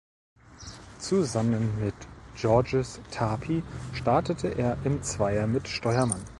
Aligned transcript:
Zusammen 0.97 1.79
mit 1.79 1.93
Georges 2.35 3.01
Tapie 3.11 3.61
startete 3.93 4.47
er 4.47 4.79
im 4.83 5.03
Zweier 5.03 5.45
mit 5.45 5.67
Steuermann. 5.67 6.25